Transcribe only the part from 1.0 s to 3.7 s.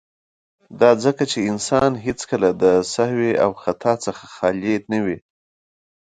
ځکه چې انسان هيڅکله د سهو او